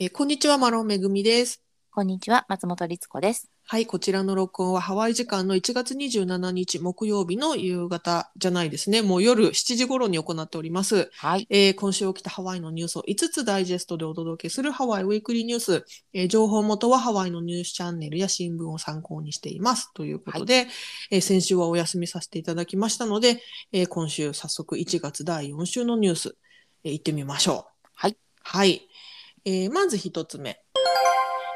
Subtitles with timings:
[0.00, 1.62] えーこんにちは、マロンめぐみです。
[1.92, 3.48] こんにちは、松本律子です。
[3.66, 9.02] はい、こちらの録音はハワイ時間の1月27日木曜日の夕方じゃないですね。
[9.02, 11.10] もう夜7時頃に行っております。
[11.14, 11.46] はい。
[11.48, 15.84] えー今週起きたハワイのニュースを5つダイジェストでお届けするハワイウィークリーニュース。
[16.12, 19.92] えー情報元はハワイのニュースチャンネルや新聞を参考にしています。
[19.94, 20.66] ということで、
[21.12, 23.40] えー先週はお休みさせていただきましたので、
[23.72, 26.36] えー今週早速1月第4週のニュース、
[26.82, 27.88] えー行ってみましょう。
[27.94, 28.16] はい。
[28.42, 28.82] はい。
[29.46, 30.58] えーまず一つ目。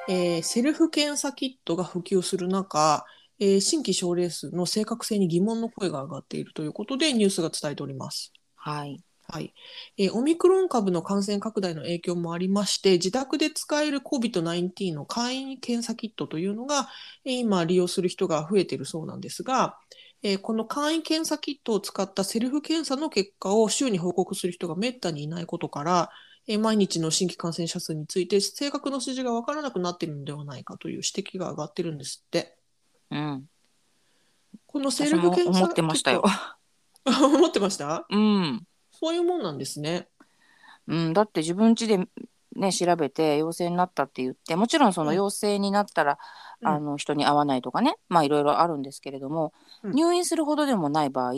[0.09, 3.05] えーセルフ検査キットが普及する中、
[3.41, 8.33] えー新規症例数の正確性に疑問の声が上がっているということでニュースが伝えております。
[8.57, 9.01] はい。
[9.31, 9.55] はい
[9.97, 16.91] えーオミクロン株の感染拡大の影響もありまして、自宅で使える COVID-19 の簡易検査キットというのが、
[17.25, 19.79] えー今利用する人が増えているそうなんですが、
[20.23, 32.57] えーこの簡易検査キットを使ったセルフ検査の結果を週に報告する人がめったにいないことから、えー毎日の新規感染者数について正確な数字が分からなくなっているのではないかという指摘が上がってるんですって。
[33.11, 33.45] うん。
[34.67, 36.25] このセルフ検査思ってましたよ。
[37.05, 38.07] 思ってました？
[38.09, 38.67] うん。
[38.93, 40.09] そういうもんなんですね。
[40.87, 41.13] うん。
[41.13, 42.07] だって自分家で
[42.57, 46.19] ね、調べて陽性になったって言って、もちろんそのうん陽性になったら、
[46.61, 49.53] うんあの人に会わないとかね、まあいろいろあるんですけれども、
[49.85, 51.35] うん入院するほどでもない場合、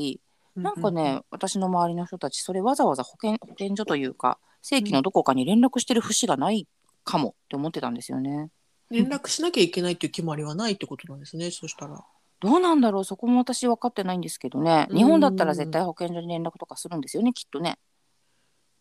[0.57, 6.67] なんかね、私の周りの人たち、それわざわざ保健保健所というか、正規のどこかに連絡してる節がない
[7.05, 8.51] かもって思ってたんですよね。
[8.91, 12.05] 連絡しなきゃいけないっていう決まりはないってことなんですね、そしたら。
[12.41, 14.87] どうなんだろうそこも私分かってないんですけどね。
[14.91, 14.97] うん。
[14.97, 17.79] 日本だったら絶対保健所に連絡とかするんですよねきっとね。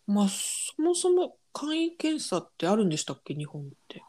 [0.08, 4.02] まあ、そもそも簡易検査ってあるんでしたっけ、日本って。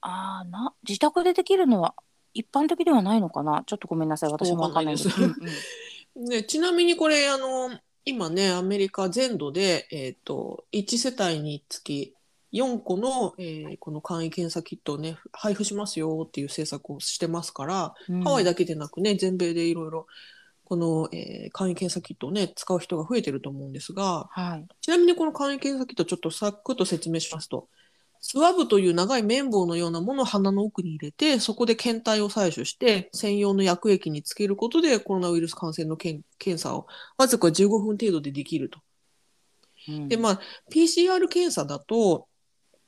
[0.00, 1.94] あーな自宅でできるのは
[2.34, 3.62] 一般的ではないのかな。
[3.66, 5.08] ちょっとごめんなさい私も分かんないんです。
[6.16, 7.70] ね、ちなみにこれ、あの、
[8.04, 12.14] 今ね、アメリカ全土で、えっ、と、1世帯につき
[12.52, 13.76] 4個の、えー。
[13.78, 18.22] この簡易検査キットをね、配布しますよっていう政策をしてますから、うん。
[18.22, 20.06] ハワイだけでなくね、全米でいろいろ、
[20.64, 24.66] この、えー簡易検査キットをね、使う人が増えてると思うんですが、はい。
[24.80, 27.68] ちなみにこの簡易検査キットちょっとさっくと説明しますと、
[28.20, 36.86] スワブという長い綿棒のようなものを鼻の奥に入れて、そこで検体を採取して、専用の薬液につけることでコロナウイルス感染の検検査を
[37.16, 38.80] わずか15分程度でできると。
[39.88, 40.40] うんで、まあ、
[40.70, 42.26] PCR 検査だと、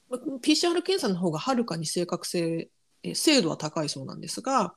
[0.09, 2.69] ま PCR 検査の方がはるかに正確性、
[3.03, 4.75] え精度は高いそうなんですが、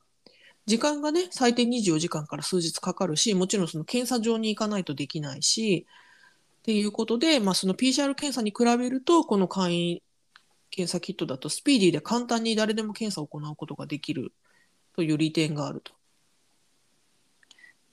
[0.66, 5.86] 時間がね、最低24時間から数日かかるし、もちろんその検査場に行かないとできないし、
[6.60, 10.02] っていうことで、まあ、その PCR 検査に比べると、この簡易
[10.74, 14.32] 検査キットだとスピーディーで簡単に誰でも検査を行うことができる
[14.94, 15.92] という利点があると。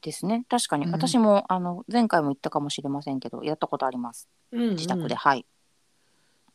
[0.02, 0.46] ですね。
[0.50, 0.92] 確かに、うん。
[0.92, 4.28] 私もあの前回も言ったかもしれませんけどやったことあります。
[4.52, 4.70] うんうん。
[4.72, 5.46] 自宅で、はい。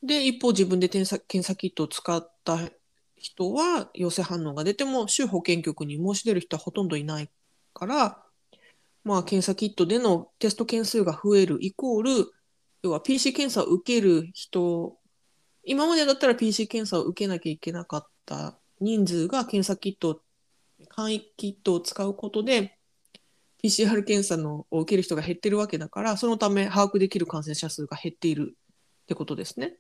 [0.03, 2.59] で、一方自分で検査検査キットを使った
[3.17, 7.31] 人は陽性反応が出ても州保健局に申し出る人はほとんどいない
[7.73, 8.23] から、
[9.05, 12.33] まあ、検査キットでのテスト件数が増えるイコール、
[12.83, 14.97] 要は PC 検査を受ける人、
[15.67, 20.23] 今までだったら PC 検査を受けなきゃいけなかった人数が検査キット、
[20.89, 22.79] 簡易キットを使うことで、
[23.63, 29.75] PCR 検査のを受ける人が減ってるわけだから、そのため把握できる感染者数が減っているってことですね。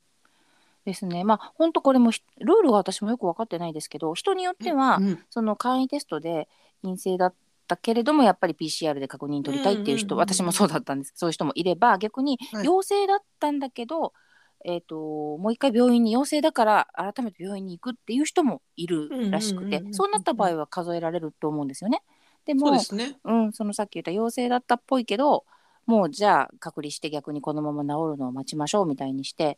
[0.84, 1.22] ですね。
[1.22, 6.48] まあ本当これもひルールが私もよく分かってないですけど人によっては、うんその簡易テストで
[6.82, 7.34] 陰性だっ
[7.68, 10.34] たけれどもやっぱり PCR で確認取りたいっていう人、うんうんうんうん。
[10.34, 11.12] 私もそうだったんです。
[11.14, 12.64] そういう人もいれば逆にはい。
[12.64, 14.12] 陽性だったんだけど、
[14.68, 14.96] えー、と
[15.38, 22.02] もう一回病院に陽性だから改めて病院に行くっていう人もいるらしくてそうなった場合は数えられると思うんですよね。
[22.44, 23.16] でもですね。
[23.22, 25.44] うん、そのさっき言った陽性だったっぽいけど
[25.86, 29.56] もうじゃあ隔離して逆にこのまま治るのを待ちましょうみたいにして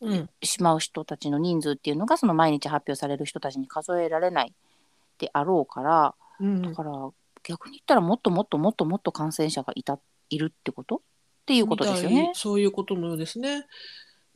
[0.00, 0.28] うん。
[0.42, 4.52] しまう人たちの人数っていうのがその毎日発表される人たちに数えられない
[5.18, 6.90] であろうからうんだから
[7.44, 10.96] 逆に言ったらもっともっともっともっと感染者がいたいるってこと？
[10.96, 11.00] っ
[11.46, 12.32] ていうことですよね。
[12.34, 13.66] そういうことのようですね。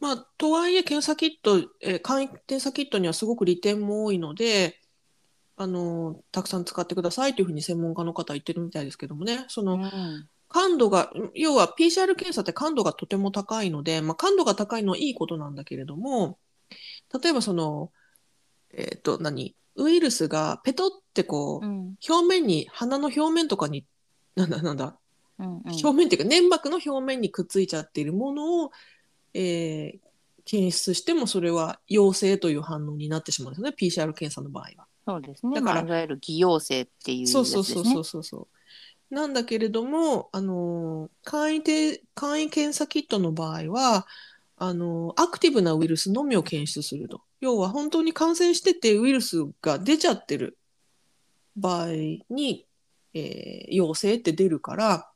[0.00, 4.78] まあ、とはいえ、検査キット、えー簡易検査キットにはすごく利点も多いので、
[5.56, 10.28] あのーたくさん使ってくださいというふうに専門家の方は言ってるみたいですけどもね、その、うん。
[10.48, 16.38] 感度が、要は PCR 検査って感度がとても高いので、まあ、感度が高いのはいいことなんだけれども、
[17.22, 17.92] 例えばその、
[18.72, 19.54] えっ、と、何？
[19.76, 21.94] ウイルスがペトってこう、うん。
[22.08, 23.84] 表面に、鼻の表面とかに、
[24.36, 24.98] なんだなんだ、
[25.38, 25.62] うんうん。
[25.66, 28.70] 表面っていうか粘膜の表面にくっついちゃっているものを、
[29.40, 30.08] えー
[30.50, 34.86] 検出してもそれは陽性という反応になってしまうんですよね PCR 検査の場合は。
[35.06, 35.56] そうですね。
[35.56, 37.26] だからまあいわゆる偽陽性っていうね。
[37.26, 38.48] そうそうそうそうそ
[39.10, 39.14] う。
[39.14, 44.06] なんだけれども、あのー簡易で簡易検査キットの場合は
[44.56, 47.20] あのアクティブなウイルスのみを検出すると。
[47.42, 50.56] 要は本当に感染しててウイルスが出ちゃってる
[51.56, 51.88] 場合
[52.30, 52.66] に、
[53.12, 55.07] えー陽性って出るから、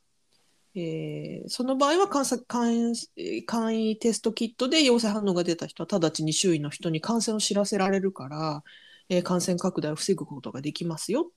[0.74, 8.64] えーその場合は簡さ簡易簡易テストキットで陽性反応が出た人は直ちに周囲の人に感染を知らせられるから、
[9.08, 11.32] えー感染拡大を防ぐことができますよっ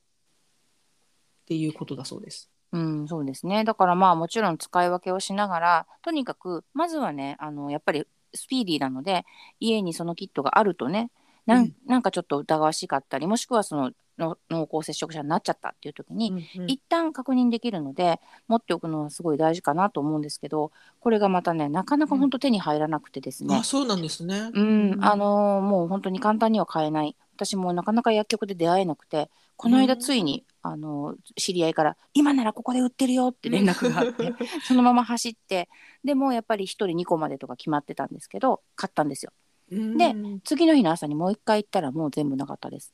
[1.47, 2.51] ていうことだそうです。
[2.71, 3.63] うん、そうですね。
[3.63, 9.25] だからまあもちろん使い分けをしながら、とにかくまずはね、あのやっぱりスピーディーなので、
[9.59, 11.09] 家にそのキットがあるとね、
[11.45, 16.69] なうんんなんかちょっと疑わしかったり、もしくはそのの濃厚接触者になっちゃったっていう時に、うんうん。
[16.69, 23.55] 一旦確認できるので持っておくのはすごい大事かなと思うんですけどこれがまたねなかなか本当手に入らなくてですね。
[23.55, 24.51] あ、そうなんですね。
[24.53, 27.15] うん、あのーもう本当に簡単には買えない。
[27.35, 34.33] 私もなかなか薬局で出会えなくてこの間ついに、あのー知り合いから「今ならここで売ってるよ」って連絡があって
[34.63, 35.67] そのまま走って
[36.03, 39.31] でもやっぱり1人2個までとか決まってたんですけど買ったんですよ。
[39.71, 39.97] うん。
[39.97, 42.93] で次の日の朝にもう一回行ったらもう全部なかったです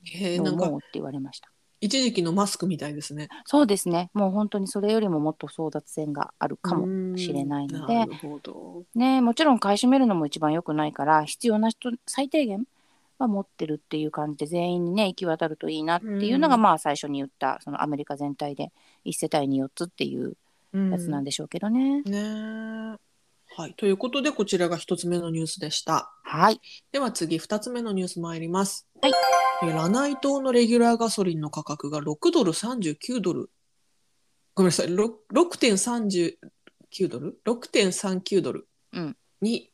[0.00, 0.70] もうへーなんか。
[0.70, 1.50] もうって言われました。
[1.80, 3.28] 一時期のマスクみたいですね。
[3.44, 4.10] そうですね。
[4.12, 8.06] もう本当にそれよりももっと争奪戦があるかもしれないので。
[8.94, 12.64] ねもちろん買い占めるのも一番良くないから必要な人最低限
[13.18, 16.62] は持ってるっていう感じで全員にね行き渡るといいなっていうのが、うん。
[16.62, 18.72] まあ最初に言ったそのアメリカ全体で
[19.04, 20.36] 1世帯に4つっていう
[20.72, 22.02] やつなんでしょうけどね。
[22.02, 23.07] ねえ
[23.58, 23.74] はい。
[23.74, 26.12] ということで、こちらが一つ目のニュースでした。
[26.22, 26.60] はい
[26.92, 28.86] では次、二つ目のニュース参ります。
[29.02, 29.12] はい
[29.64, 33.50] えーラナイ島のレギュラーガソリンの価格が6ドル39ドル。
[34.54, 39.72] ごめんなさい、ろ6.39ドル ?6.39 ドルうんに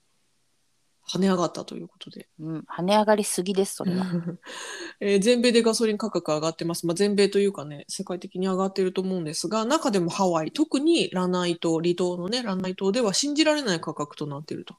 [1.07, 2.29] 跳ね上がったということで。
[2.41, 4.07] うん、跳ね上がりすぎですそれは。
[5.01, 6.87] えー全米でガソリン価格上がってます。
[6.87, 14.77] まあ、全米というかね、世界的に上がってると思うんですが、中でもハワイ、特にラナイ島、離島のね、ラナイ島では信じられない価格となっていると。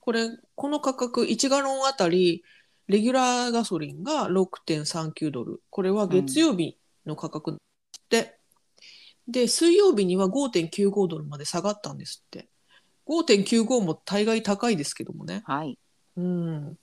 [0.00, 2.42] これ、この価格、1ガロンあたり、
[2.88, 5.62] レギュラーガソリンが6.39ドル。
[5.70, 6.76] これは月曜日
[7.06, 7.58] の価格
[8.08, 8.36] で、
[9.28, 12.48] で、水曜日には5.95ドルまで下がったんですって。
[13.10, 15.42] 5.95も大概高いですけどもね。
[15.44, 15.76] はい
[16.16, 16.78] うん、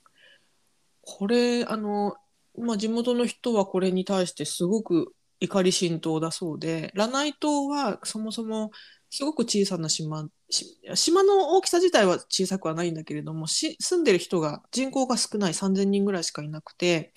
[1.00, 2.16] これあの、
[2.58, 8.70] まあ、地元の人はこれに対してすごく怒り心頭だそうでラナイ島はそもそも
[9.10, 17.12] すごく小さな島し島の大きさ自体は小さくはないんだけれどもし住んでる人が人口が少ない3,000人ぐらいしかいなくて、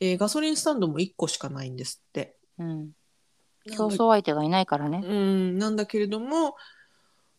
[0.00, 2.34] えーガソリンスタンドも1個しかないんですって。
[2.58, 2.90] うん、
[3.76, 5.02] 競争相手がいないからね。
[5.04, 6.56] うん、なんだけれども、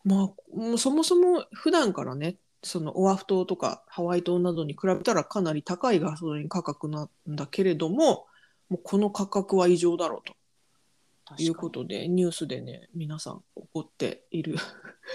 [0.03, 8.27] まあ、もうそもそも普段からね、そのオアフ島とかハワイ島などに比べたらかなり高いガソリン価格なんだけれども、
[8.69, 10.33] もうこの価格は異常だろうと。
[11.37, 14.55] いうことで、ニュースでね、皆さん怒っている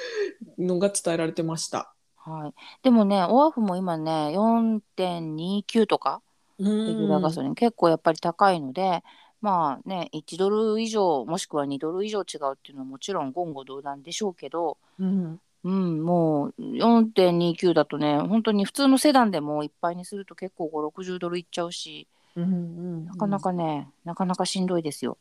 [0.59, 1.95] のが伝えられてました。
[2.29, 6.21] はい、でもねオアフも今ね4.29とか
[6.59, 9.03] レレギュラーガソリン結構やっぱり高いので
[9.41, 22.07] まあね1ドル以上もしくは2ドル以上違うっていうのはもちろん言語道断でしょうけど、うんうん、もう4.29だとね本当に普通のセダンでもいっぱいにすると結構560ドルいっちゃうし
[22.37, 25.19] うんうんなかなかね、なかなかしんどいですよ。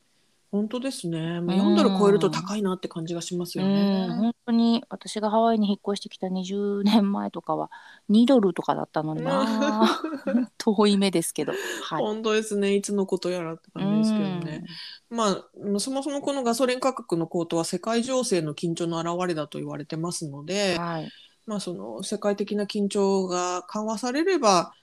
[0.49, 1.41] 本当ですね。
[1.41, 4.07] もううん4ドル超えると高いなって感じがしますうよね。
[4.07, 7.69] ん本当に私がハワイに引っ越してきた20年前とかは
[8.09, 10.01] 2ドルとかだったのにな
[10.57, 11.51] 遠い目ですけど。
[11.83, 12.75] はい本当ですね。
[12.75, 14.65] いつのことやらって感じですけどね。
[15.09, 21.09] まあ、そもそもこのガソリン価格の高騰は世界情勢の緊張の表れだと言われてますのうでん、はい
[21.45, 24.73] まあ、その世界的な緊張が緩和されれば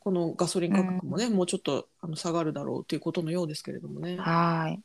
[0.00, 4.16] このガソリン価格もね、もうちょっとあの下がるだろうということのようですけれどもね。
[4.16, 4.82] はい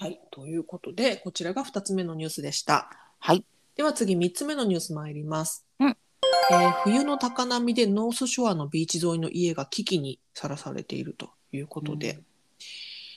[0.00, 2.88] はい、ということでこちらが2つ目のニュースでした。
[3.18, 3.44] はい。
[3.74, 5.66] では次3つ目のニュース参ります。
[5.80, 5.88] うん。
[5.88, 12.24] えー冬の高波でノースショアのビーチ沿いの家が危機にさらされているということで、うん。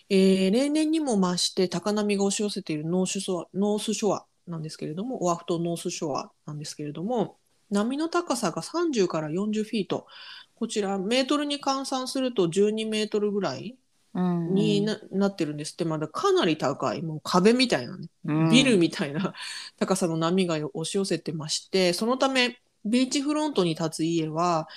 [0.09, 7.37] えー例年にも増して高波が押し寄せているノースショアノースショアなんですけれども、オアフ島ノースショアなんですけれども、
[7.69, 10.07] 波の高さが30から40フィート、
[10.55, 13.75] こちらメートルに換算すると12メートルぐらい
[14.13, 15.73] うんにな,、なってるんです。
[15.73, 18.49] って、まだかなり高い、もう壁みたいなね、うん。
[18.49, 19.33] ビルみたいな。
[19.77, 24.67] 高さの波が押し寄せてまして、そのため、ビーチフロントに立つ家は、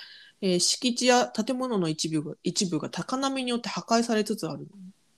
[0.41, 4.69] えー敷地や建物の一部が一部が高波によって破壊されつつある。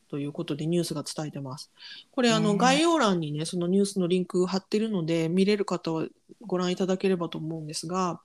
[0.09, 1.71] ということでニュースが伝えてます。
[2.13, 6.07] これ、あの、概要欄にね、そのニュースのリンク貼ってるので、見れる方は
[6.43, 8.21] ご覧いただければと思うんですが、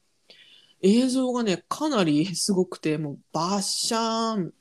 [0.81, 4.53] 映像がね、かなりすごくて、もうバッシャーン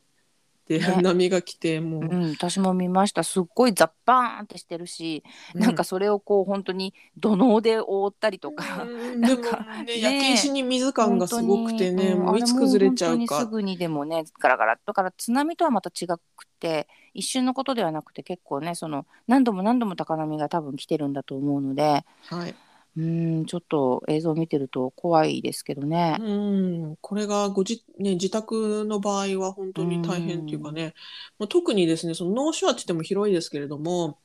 [0.79, 1.03] ね。
[1.03, 3.25] 波が来てもう、うん、私も見ました。
[3.25, 5.25] すっごいザッパーンってしてるし、
[5.55, 13.51] なんかそれをこう本当に土のうで覆ったりとか、うんなんかねね焼け石に水感がすごくてね、もういつ崩れちゃうあれも本当にすか。
[13.51, 22.55] ぐにでもねガラガラだから津波とはまた違くて一瞬のことではなくて結構ねその何度も何度も高波が多分来てるんだと思うのではい。
[22.97, 26.17] うんちょっと映像を見てると怖いですけどね。
[26.21, 30.95] うん、これがごじ、ね、自宅の場合は本当に大変っていうかね、
[31.39, 34.19] まあ、特にですね、そのノースショアって言っても広いですけれども、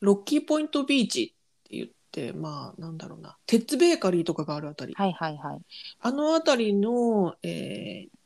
[0.00, 5.60] ロッキーポイントビーチって言って、まあ、なんだろうな、テッズベーカリーとかがあるあたり、はいはいはい。
[6.00, 8.16] あのあたりの、えー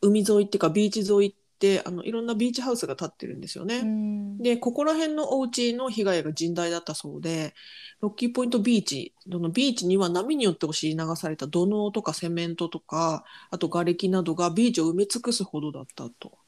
[0.00, 3.82] 海沿いっていうかビーチ沿いって、あの、いろんなビーチハウスが建ってるんですよね。
[3.82, 7.54] うんで、ここら辺のお家の被害が甚大だったそうで、
[8.00, 16.38] ロッキーポイントビーチ、そのビーチには波によって押し流された土のうとかセメントとか、あと瓦礫などがビーチを埋め尽くすほどだったと。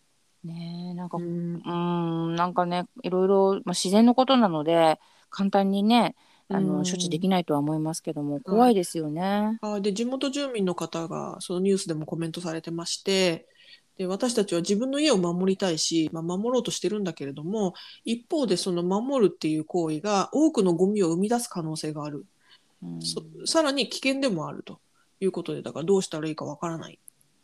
[0.45, 1.59] ねえなんかううん
[2.33, 4.99] んなんかねいろいろ、まあ、自然のことなので
[5.29, 6.15] 簡単にね
[6.49, 9.61] あの、うん処置できないとは思いますけども怖いですよね。
[9.63, 13.47] あで地元住民の方がそのニュースでもコメントされてまして
[14.01, 17.75] で私たちは自分の家を守りたいし、まあ、守ろうとしてるんだけれども
[18.07, 22.25] 一方でその守るっていう行為が多くのゴミを生み出す可能性がある、
[22.83, 23.03] うん。
[23.03, 24.81] そさらに危険でもあると。
[25.23, 26.99] いうことでだからどうしたらいいかわからない。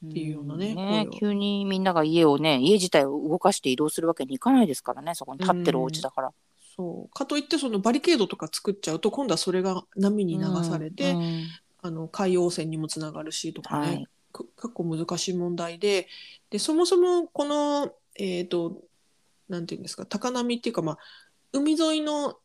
[0.06, 0.76] っていうようなねん。
[0.76, 1.10] 声を。
[1.10, 6.32] 急にみんなが家をね家自体を動かして移動するわけにいかないですからねそこに立ってるお家だから。
[6.74, 7.14] そう。
[7.14, 11.44] かといってそのバリケードとか作っちゃうと今度はそれが波に流されて、うんうん。
[11.82, 14.08] あの海洋汚染にもつながるしとかね、はい。
[14.36, 16.08] く結構難しい問題で
[16.56, 18.80] でそもそもこのえっ、と
[19.48, 20.98] なんていうんですか高波っていうかまあ
[21.52, 22.36] 海沿いの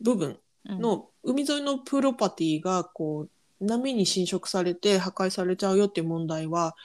[0.00, 0.80] 部分うん。
[0.80, 3.26] の、海沿いのプロパティがこ
[3.60, 6.76] う波に侵食されて破壊されちゃうよっていう問題は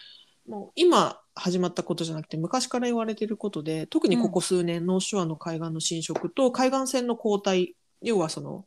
[0.48, 8.66] もう今始まったことじゃなくて昔から言われてることで特にここ数年、ノーショアの海岸の侵食と海岸線の後退要はその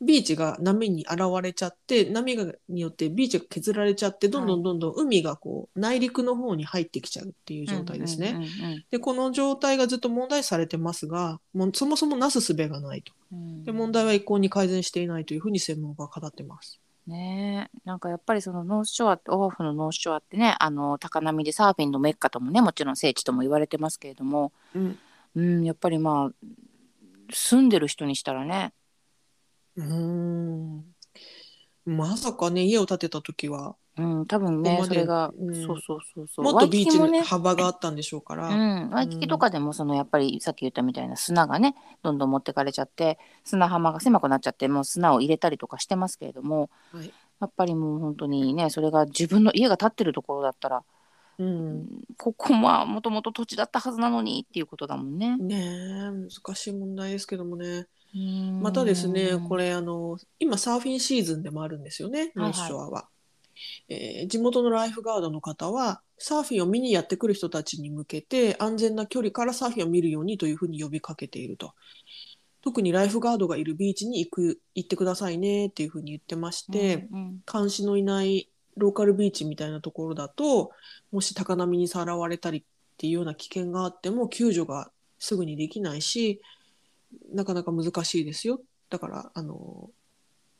[0.00, 8.30] ビーチが波に現れちゃって波がによってビーチが削られちゃってどんどんどんどん海がこう内陸の方に入ってきちゃうっていう状態ですね。
[8.36, 8.44] うんう
[8.76, 13.12] んでこの状態がずっと問題視されてますがもうそもそもなすすべがないと。
[13.64, 16.80] で問題は一向に改善していないというふうに専門家は語ってます。
[17.06, 24.98] ねえなんかやっぱりそのノースショアオアフのノースショアってねあの高波でサーフィンのメッカともねもちろん聖地とも言われてますけれども、うん
[25.34, 26.46] うん、やっぱりまあ
[27.32, 28.72] 住んでる人にしたらね
[29.78, 30.84] うーん。
[31.86, 33.76] まさかね家を建てた時は。
[33.96, 35.54] うん、多分ここまでねそれが、うん。
[35.54, 36.44] そうそうそうそう。
[36.44, 47.12] もっとビーチワイキキもねに幅があったんでしょうから、うん、ワイキキとかでもそのやっぱりさっき言ったみたいな砂がねどんどん持ってかれちゃって砂浜が狭くなっちゃってもう砂を入れたりとかしてますけれどもはい。
[47.40, 50.82] やっぱりもう本当にねそれが自分の家が建ってるところだったら、
[51.38, 55.36] うん、ここはもともと土地だったはずなのにっていうことだもんね。
[55.36, 57.66] ねえ難しい問題ですけどもね。
[57.66, 57.86] うん
[58.60, 62.34] またですねこれあの今サーフィンシーズンでもあるんですよねはいはい。
[62.36, 63.08] ノースショアは、
[63.88, 71.74] えー地元のライフガードの方はサーフィンを見にやってくる人たちに向けて安全な距離からサーフィンを見るようにというふうに呼びかけていると。
[72.60, 77.42] 特にライフガードがいるビーチに行く行ってくださいねっていうふうに言ってまして、うんうん。
[77.50, 80.70] 監視のいないローカルビーチみたいなところだと
[81.12, 82.62] もし高波にさらわれたりっ
[82.96, 86.40] ていうような危険があっても救助がすぐにできないし
[87.32, 88.60] なかなか難しいですよ
[88.90, 89.90] だからあの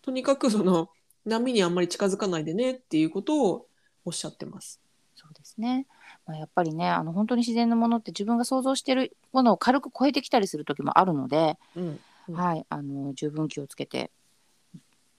[0.03, 0.91] とにかくその
[1.25, 3.67] 波にあんまり近づかないでねっていうことを
[4.05, 4.81] おっしゃってます。
[5.15, 5.87] そうですね、
[6.27, 14.11] まあ、やっぱりねあの本当に自然のものって自分が想像してるものを軽く超えてきたりする時もあるので、うんうんはいあの十分気をつけて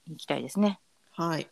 [0.06, 0.80] いきたいですね。
[1.12, 1.48] はい。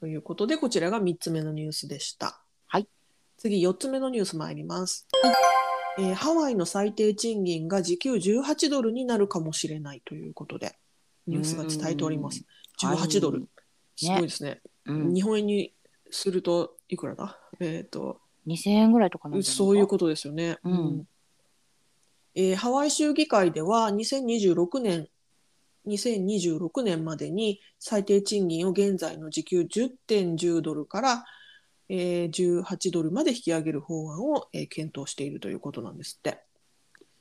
[0.00, 2.40] ということで、こちらが3つ目のニュースでした。
[2.66, 2.88] はい。
[3.36, 5.06] 次、4つ目のニュース参ります。
[5.98, 10.76] えーハワイの最低賃金が時給18ドルになるかもしれないということで、
[11.26, 12.40] ニュースが伝えております。
[12.40, 12.46] うん
[12.78, 13.38] 18ドル。
[13.40, 13.48] はい
[13.94, 14.60] すごいですね。
[14.86, 15.74] うん、日本円に
[16.10, 17.38] すると、いくらだ？
[17.60, 20.58] えっ、と、2000円ぐらいとかそういうことですよね。
[20.64, 21.06] うん
[22.34, 25.08] えーハワイ州議会では2026年
[25.86, 31.24] 2026年までに最低賃金を現在の時給10.10ドルから、
[31.94, 36.38] えー18ドルまで引き上げる法案を、えー検討しているということなんですって。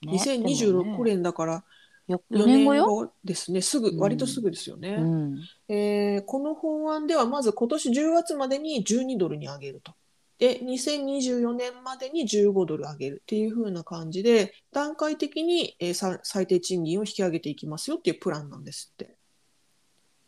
[0.01, 1.63] ね2026年だから
[2.07, 3.61] よ4 4年年後ですね。
[3.61, 4.91] すぐ、うん割とすぐですよね。
[4.91, 9.93] うんえーこの法案ではまず今年10月までに12ドルに上げると。
[10.39, 19.17] で、2024年までに15ドル上げるっていう風な感じで、段階的に、えーさ最低賃金を引き上げていきますよっていうプランなんですって。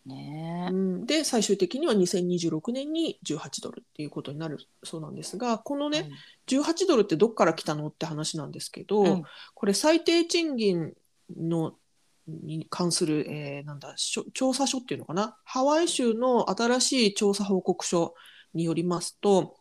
[0.06, 0.68] ね。
[0.72, 6.04] うん、で最終的には2026年に18ドルっていうことになるそうなんですがこのえ。
[6.04, 6.10] ね、
[6.48, 9.24] 18ドルってどっから来たのって話なんですけど、うん。
[9.54, 10.94] これ最低賃金
[11.36, 11.74] の
[12.28, 13.96] に関する、えーなんだ
[14.34, 15.38] 調査書っていうのかな？
[15.44, 18.14] ハワイ州の新しい調査報告書
[18.54, 19.58] によりますと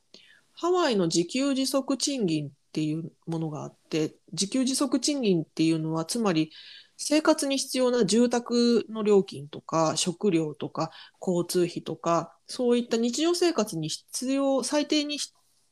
[0.55, 6.53] ハワイの自給自足賃金っていうものがあって自給自足賃金っていうのはつまり
[6.97, 15.19] 生活に必要な住宅の料金とか食料とか交通費とかそういった日常生活に必要最低に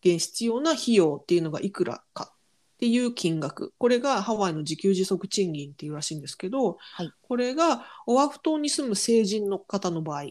[0.03, 2.37] 必要な費用っていうのがいくらかっ
[2.81, 3.75] ていう金額。
[3.77, 7.13] これがハワイの自給自足賃金っていうらしいんですけど、はい。
[7.21, 10.31] これがオアフ島に住む成人の方の場合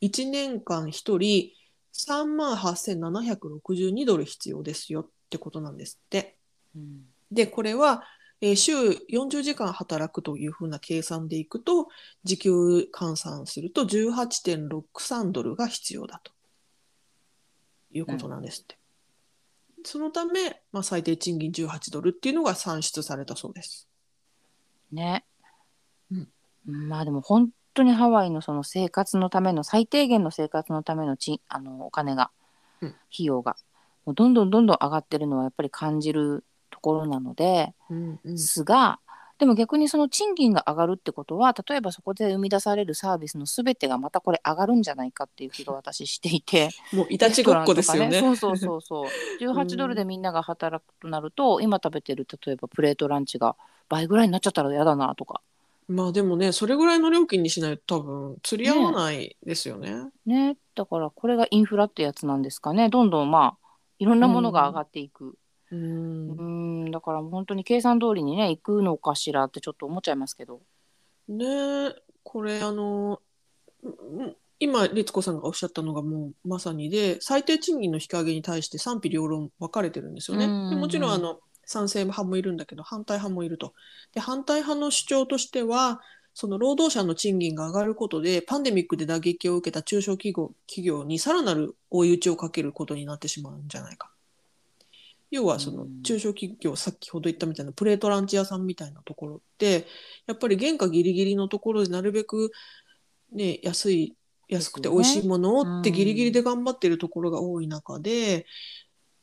[0.00, 1.50] 1年間1人
[1.92, 6.36] 3万8762ドル必要ですよってことなんですって。
[6.76, 7.02] うん。
[7.30, 8.04] でこれは、
[8.42, 11.88] えー週40時間働くというふうな計算でいくと
[12.24, 12.50] 時給
[12.92, 16.32] 換算すると18.63ドルが必要だと
[17.92, 18.76] いうことなんですって。
[19.84, 23.88] そのため、まあ、最低賃金18ドルっていうのが算出されたそうです。
[24.90, 25.24] ね。
[26.10, 26.28] うん
[26.64, 32.30] まあでも本当にハワイのその生活のための最低限の生活のためのちあのお金が、
[32.80, 33.56] うん費用が
[34.04, 36.51] もうどんどんどんどん上がってるのはやっぱり感じると
[36.82, 38.98] ころなのでうんうんすが
[39.42, 46.68] でも逆にその賃金が上がるってことは例えばそこで生み出されるサービスの全てがまたこれ上がるんじゃないかっていう気が私していて。
[46.92, 48.20] もういたちごっこですよね。
[48.20, 49.08] レストランとかそうそうそうそう。
[49.42, 53.56] 18ドルでみんなが働くとなると、今食べてる例えばプレートランチが
[53.88, 55.40] 倍ぐらいになっちゃったら嫌だなとか。
[55.88, 60.10] まあでもねそれぐらいの料金にしないと多分釣り合わないですよね。
[60.24, 60.56] ね。
[60.76, 62.88] だからこれがインフラってやつなんですかね。
[62.90, 63.66] どんどんまあ
[63.98, 65.30] いろんなものが上がっていく。
[65.30, 65.36] う
[65.72, 70.60] うんーん、だから本当に計算通りにね行くのかしらってちょっと思っちゃいますけど。
[71.28, 73.20] ねえこれあの
[73.82, 80.44] うん今律子さんがおっしゃったのがもうまさにで最低賃金の引き上げに対して賛否両論分かれてるんですよね。
[80.44, 83.72] うんうんうんでもちろんあの賛成派もいるんだけど反対派もいると。
[84.12, 86.00] で反対派の主張としては
[86.34, 94.11] その労働者の賃金が上がることでパンデミックで打撃を受けた中小企業企業にさらなる追い打ちをかけることになってしまうんじゃないか。
[95.32, 99.86] 要はそのうん中小企業、先ほど言ったみたいなプレートランチ屋さんみたいなところって
[100.26, 102.52] やっぱり原価ギリギリのところでなるべく、
[103.32, 104.14] ね、安い
[104.48, 108.44] 安くて美味しいものをってうんギリギリで頑張ってるところが多い中で、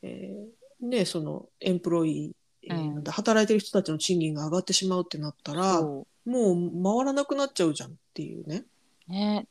[0.02, 8.64] えーね、そのエンプロイー、え働いてる人たちの賃金が上がってしまうってなったらそもう回らなくなっちゃうじゃんっていうね。
[9.08, 9.46] うね。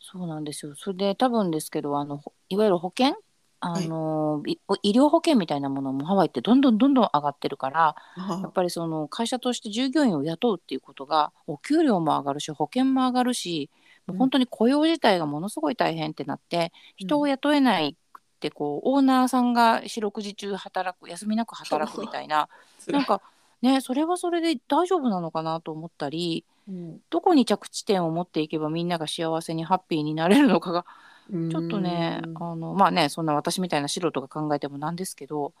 [0.00, 0.74] そうなんですよ。
[0.76, 3.16] それで多分ですけどあのほいわゆる保険
[3.64, 8.42] あの、い医療保険みたいなものもハワイってどんどんどんどん上がってるからやあ。
[8.48, 13.70] っぱりその会社として従業員を雇うっていうことがお給料も上がるし保険も上がるし
[14.06, 17.94] もう本当に雇用自体がものすごい大変ってなって、人を雇えないっ
[18.40, 22.48] てこうオーナーさんが四六時中働く休みなく働くみたいな
[22.90, 23.22] なんか
[23.60, 27.00] ねそれはそれで大丈夫なのかなと思ったりうん。
[27.10, 30.84] どこに着地点を持っていけばみんなが幸せにハッピーになれるのかがうん
[31.30, 35.52] ちょっとねあのまあねそんな私みたいな素人が考えてもなんですけど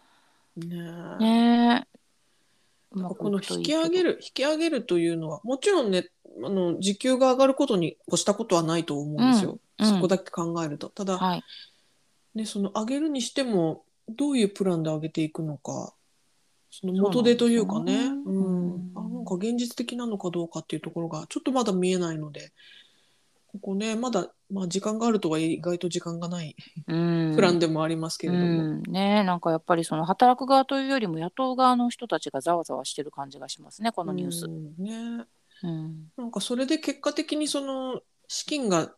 [0.56, 1.86] ね
[2.90, 6.08] この引き上げる引き上げるというのはもちろんね
[6.44, 9.86] あの時給が上がることに越したことはないと思うんですよ、うん。
[9.86, 10.88] そこだけ考えると。
[10.88, 11.44] ただ、はい。
[12.34, 15.92] ね、その上げるにしてもどういうプランで上げていくのか
[16.70, 17.98] その元手というかね。
[17.98, 18.38] そうなんですよね。
[18.38, 18.72] うん。
[18.72, 18.92] うん。
[18.94, 22.52] あなんか現実的なのかどうかっていうところがちょっとまだ見えないので
[23.48, 26.54] ここねまだ、まあ、時間があるとは意外と時間がない
[26.86, 27.32] うん。
[27.34, 28.44] プランでもありますけれども。
[28.44, 34.44] うん、ねなんかやっぱりその働く側というよりも野党側の人たちがざわざわしてる感じがしますねこのニュース。
[34.44, 34.74] うん。
[34.78, 35.24] ね
[35.62, 36.10] うん。
[36.18, 38.92] なんかそれで結果的にその資金が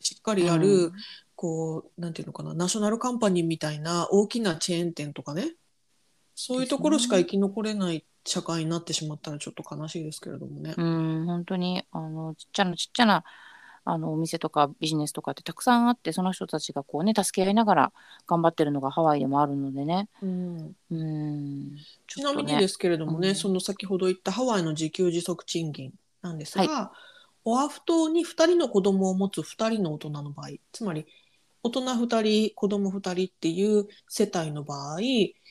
[0.00, 0.92] しっかりある、
[1.36, 5.54] こうなんていうのかなナショナルカンパニーみたいな大きなチェーン店とかね。
[6.34, 10.74] そういうところしか生き残れない社会になってしまったらちょっと悲しいですけれどもね。
[10.76, 13.24] うん、本当にあのちっちゃなちっちゃな
[13.88, 17.92] あのお店とかビジネスとかってたくさんあってその人たちがこうね助け合いながら
[18.26, 20.08] 頑張ってるのがハワイでもあるのでね。
[20.20, 21.76] うんうん、
[22.08, 26.92] ちなみにですけれどもね、うんその先ほど言ったハワイの自給自足賃金なんですが、
[27.44, 31.06] オアフ島に2人の子供を持つ2人の大人の場合つまり
[31.62, 34.98] 大人2人子供2人っていう世帯の場合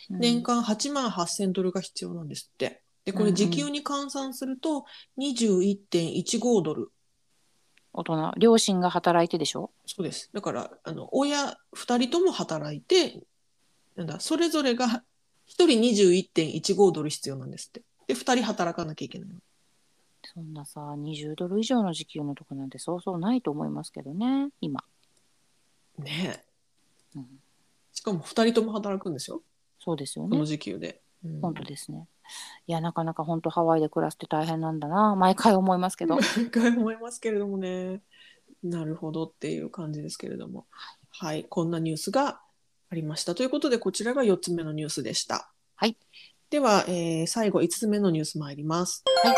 [0.09, 2.81] 年間8万8000ドルが必要なんですって。
[3.05, 4.85] でこれ時給に換算すると
[5.19, 6.91] 21.15ドル。
[7.97, 9.71] 大人両親が働いてでしょ？
[9.85, 10.29] そうです。
[10.33, 13.21] だからあの親2人とも働いて
[13.95, 15.01] なんだそれぞれが1
[15.47, 17.81] 人21.15ドル必要なんですって。
[18.07, 19.35] で2人働かなきゃいけないの。
[20.33, 24.83] そんなさ20ドル以上の時給のとこなんてそうそうないと思いますけどね今、
[25.99, 26.43] ね
[27.15, 27.17] え。
[27.17, 27.27] うん、
[27.93, 29.41] しかも2人とも働くんですよ。
[29.79, 31.41] そうですよこのね時給で、うん。
[31.41, 32.07] 本当ですね
[32.67, 35.15] いやなかなか本当ハワイで暮らすって大変なんだな。
[35.15, 36.17] 毎回思いますけど。
[36.37, 38.01] 毎回思いますけれどもね。
[38.63, 40.65] なるほどっていう感じですけれども。
[41.11, 41.45] はい。
[41.45, 42.41] こんなニュースが
[42.89, 43.35] ありました。
[43.35, 45.51] ということでこちらが4つ目のニュースでした。
[45.75, 45.97] はい。
[46.49, 49.35] では、えー最後5つ目のニュース参ります、はい。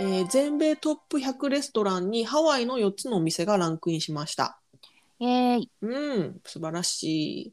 [0.00, 4.60] えー全米トップ100レストランにハワイの4つのお店がランクインしました。
[5.18, 5.70] イエーイ。
[5.82, 6.40] うん。
[6.44, 7.52] 素晴らしい、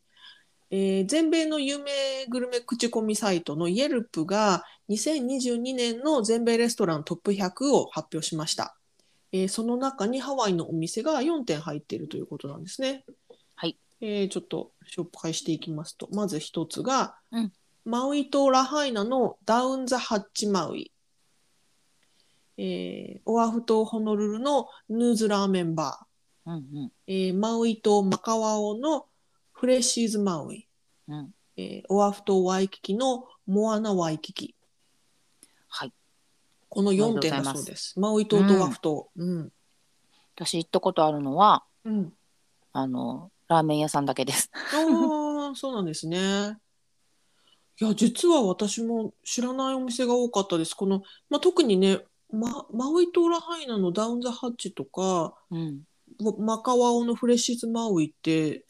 [0.72, 1.92] えー全米の有名
[2.30, 8.78] グルメ口コミサイトのイエルプが2022年の全米レストラントップ100を発表しました、
[9.32, 13.04] えーその中にハワイのお店が4点入っているということなんですね。
[13.56, 16.08] はい、えーちょっと紹介していきますと。
[16.14, 17.52] まず一つが、うん。
[17.84, 20.92] マウイ島ラハイナのダウン・ザ・ハッチ・マウイ、
[22.58, 26.52] えーオアフ島ホノルルのヌーズラーメンバー。
[26.52, 26.92] うんうん。
[27.08, 29.08] えーマウイ島マカワオの
[29.52, 30.68] フレッシーズマウイ、
[31.10, 31.32] うん。
[31.58, 34.56] えーオアフ島ワイキキのモアナワイキキ
[35.68, 35.94] はい。
[36.70, 38.00] この4点だそうです。
[38.00, 39.52] マウイ島とオアフ島うん、
[40.36, 42.14] 私行ったことあるのはうん。
[42.74, 44.52] あのラーメン屋さんだけです。
[44.54, 46.58] ああそうなんですね。
[47.80, 50.74] いや実は私も知らないお店が多かったです。
[50.74, 52.00] この、まあ、特にね
[52.32, 55.84] ママウイ島ラハイナのダウン・ザ・ハッチとかうん。
[56.40, 58.64] マカワオのフレッシーズマウイって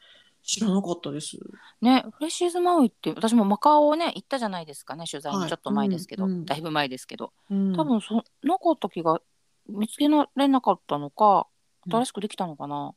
[0.48, 1.38] 知らなかったです。
[1.82, 5.44] ねフレッシーズマウイって私もマカオね行ったじゃないですかね取材はい。
[5.44, 6.46] にちょっと前ですけど、うんうん。
[6.46, 7.34] だいぶ前ですけど。
[7.52, 7.76] うん。
[7.76, 9.20] 多分そなかった気が
[9.68, 11.48] 見つけられなかったのか
[11.86, 11.92] うん。
[11.92, 12.94] 新しくできたのかな、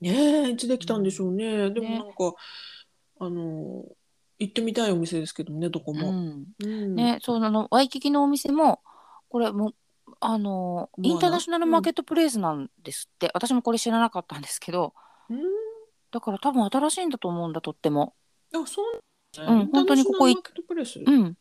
[0.00, 1.70] ねえ、いつできたんでしょうね。
[1.70, 1.98] でもね。
[1.98, 2.34] なんか、
[3.20, 3.84] あの、
[4.38, 6.10] 行ってみたいお店ですけどね、どこも。
[6.10, 6.46] うん。
[6.62, 6.94] うん。
[6.96, 8.80] ねそうあのワイキキのお店も
[9.28, 9.72] これも
[10.20, 14.92] あのインターナショナルマーケットプレイスなんですって、私もこれ知らなかったんですけど。
[15.30, 15.38] うん。
[16.10, 18.14] だから多分新しいんだと思うんだとっても
[18.54, 19.00] あ、そうなんで
[19.32, 19.46] すね。
[19.46, 21.22] うん本当にここいインターナショナルマーケットプレス？
[21.22, 21.36] うん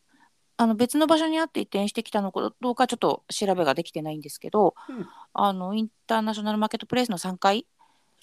[0.58, 7.68] あの別の場所にあって移転してきたのかどうかちょっと調べができてないんですけど、うんあのインターナショナルマーケットプレイスの3階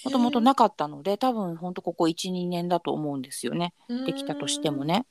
[0.04, 3.74] もともとなかったので多分本当ここ12年だと思うんですよね
[4.06, 4.84] できたとしても。
[4.84, 5.06] ね。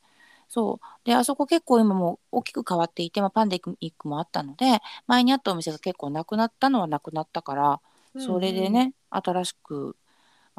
[0.49, 7.81] そうであそこ結構今もう大きく変わっていて、まあ、パンデミックもあったので前にあったお店が結構なくなったのはなくなったから
[8.15, 8.69] うんそれで。
[8.69, 9.95] ね、新しく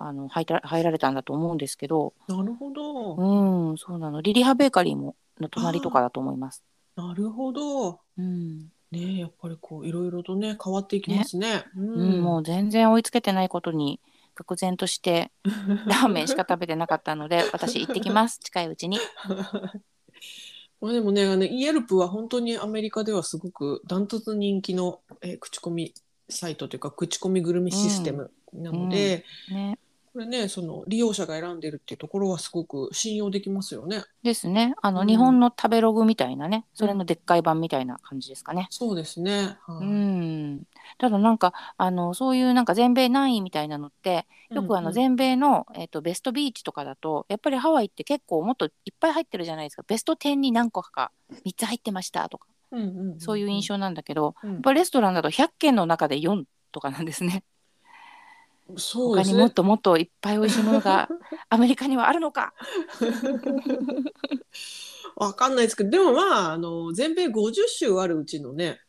[0.06, 3.14] あの入った入られたんだと思うんですけどなるほど。
[3.14, 6.62] うんそうなのリリハベーカリーもの隣とかだと思います。
[6.96, 8.00] なるほど。
[8.18, 11.64] うんねえ、やっぱりこう、いろいろとね、変わっていきますね。
[11.74, 14.00] ううん、もう全然追いつけてないことに
[14.36, 15.30] 愕然として
[15.86, 18.98] ラーメンしか食べてなかったので私行ってきます近いうちに。
[20.80, 25.94] まあでもね、あのイエルプは本当にアメリカではすごくダントツ人気の、えー口コミ
[26.28, 29.78] サイトというか口コミグルメシステムなので、ね、
[30.12, 34.02] これねその利用者が選んでるっていうところはすごく信用できますよね。
[34.22, 34.74] ですね。
[34.82, 35.06] あの、うん。
[35.06, 38.66] 日本の食べログみたいなねそれのでっかい版みたいな感じですかね。
[38.70, 39.56] そうですね。
[39.66, 39.86] はい。
[39.86, 40.62] うん、
[40.98, 44.82] ただなんかあのそういうなんか全米何位みたいなのってよくあうん。
[44.82, 49.84] うんの全米の、えっとベストビーチとかだとやっぱりハワイって結構もっといっぱい入ってるじゃないですか。
[49.86, 51.10] ベスト10に何個か
[51.44, 52.48] 3つ入ってましたとか。
[52.70, 54.52] うんうんんそういう印象なんだけど、うん。
[54.52, 57.44] やっぱレストランだと100軒の中で4とかなんですね。
[58.76, 59.32] そうですね。
[59.32, 61.08] 他にもっともっといっぱい美味しいものが
[61.48, 62.54] アメリカにはあるのか。
[65.16, 68.80] わかんないですけどでもまああの全米50州あるうちのね、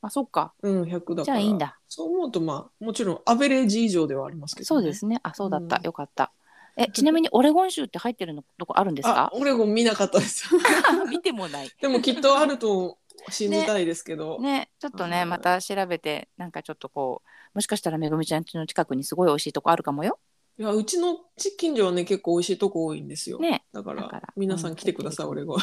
[0.00, 1.78] あそっかうん、100だからじゃあいいんだ。
[1.88, 5.20] そう思うとまあもちろんアベレージ以上ではありますけど、ね、そうですね。
[5.22, 6.32] あそうだった、うんよかった。
[6.76, 9.30] えちなみにオレゴン州って入ってるのどこあるんですあか？
[9.32, 10.48] オレゴン見なかったです。
[11.10, 11.70] 見てもない。
[11.80, 12.98] でもきっとあると
[13.30, 20.18] 信じたいですけど、ね、ちょっとね、はいまた調べて、なんかちょっとこう、もしかしたらめぐみちゃん家の近くにすごい美味しいとこあるかもよ。
[20.58, 21.18] いやうちの
[21.56, 23.38] 近所はね結構美味しいとこ多いんですよ。
[23.38, 25.58] ね、だからだから皆さん来てください、うんオレゴン。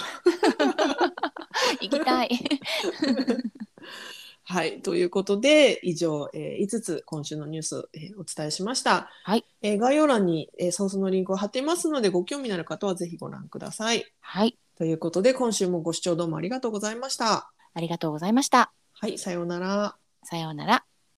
[1.82, 2.30] 行きたい。
[4.48, 9.10] はい、ということで以上、えー5つ今週のニュース、えーお伝えしました。
[9.24, 14.06] はい、えー概要欄に、えーソースのリンクを貼っていますのでご興味のある方はぜひご覧ください。
[14.22, 17.52] はい、ということで今週もご視聴どうもありがとうございました。
[17.74, 18.72] ありがとうございました。
[18.94, 19.98] はい、さようなら。
[20.24, 20.86] さようなら。